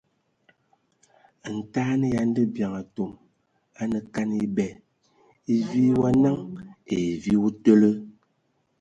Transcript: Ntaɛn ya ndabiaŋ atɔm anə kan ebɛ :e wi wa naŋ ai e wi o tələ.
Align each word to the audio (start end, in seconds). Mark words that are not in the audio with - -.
Ntaɛn 1.55 2.01
ya 2.13 2.21
ndabiaŋ 2.29 2.73
atɔm 2.81 3.11
anə 3.81 3.97
kan 4.13 4.29
ebɛ 4.45 4.67
:e 5.53 5.55
wi 5.69 5.83
wa 5.99 6.09
naŋ 6.23 6.37
ai 6.91 7.01
e 7.13 7.17
wi 7.23 7.33
o 7.45 7.47
tələ. 7.63 7.89